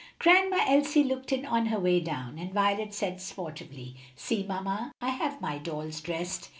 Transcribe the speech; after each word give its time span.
Grandma 0.17 0.63
Elsie 0.67 1.03
looked 1.03 1.31
in 1.31 1.45
on 1.45 1.67
her 1.67 1.79
way 1.79 1.99
down, 1.99 2.39
and 2.39 2.51
Violet 2.51 2.91
said, 2.91 3.21
sportively, 3.21 3.95
"See, 4.15 4.43
mamma, 4.43 4.93
I 4.99 5.09
have 5.09 5.39
my 5.41 5.59
dolls 5.59 6.01
dressed." 6.01 6.49